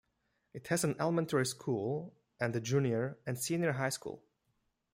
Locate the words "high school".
3.73-4.23